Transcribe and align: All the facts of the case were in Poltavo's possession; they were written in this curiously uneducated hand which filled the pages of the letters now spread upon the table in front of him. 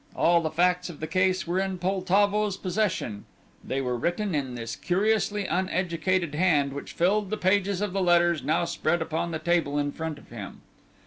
All 0.15 0.41
the 0.41 0.49
facts 0.49 0.89
of 0.89 0.99
the 0.99 1.05
case 1.05 1.45
were 1.45 1.59
in 1.59 1.77
Poltavo's 1.77 2.57
possession; 2.57 3.25
they 3.63 3.81
were 3.81 3.95
written 3.95 4.33
in 4.33 4.55
this 4.55 4.75
curiously 4.75 5.45
uneducated 5.45 6.33
hand 6.33 6.73
which 6.73 6.93
filled 6.93 7.29
the 7.29 7.37
pages 7.37 7.81
of 7.81 7.93
the 7.93 8.01
letters 8.01 8.43
now 8.43 8.65
spread 8.65 9.03
upon 9.03 9.29
the 9.29 9.37
table 9.37 9.77
in 9.77 9.91
front 9.91 10.17
of 10.17 10.29
him. 10.29 10.61